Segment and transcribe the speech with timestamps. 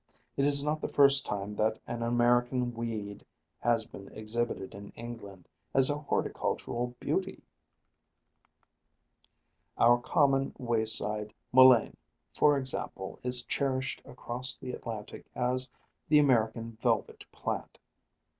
[0.35, 3.23] It is not the first time that an American weed
[3.59, 7.43] has been exhibited in England as a horticultural beauty;
[9.77, 11.95] our common way side mullein,
[12.33, 15.71] for example, is cherished across the Atlantic as
[16.09, 17.77] the "American velvet plant."